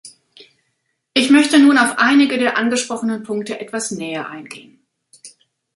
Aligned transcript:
Ich 1.13 1.29
möchte 1.29 1.59
nun 1.59 1.77
auf 1.77 1.99
einige 1.99 2.39
der 2.39 2.57
angesprochenen 2.57 3.21
Punkte 3.21 3.59
etwas 3.59 3.91
näher 3.91 4.27
eingehen. 4.29 4.81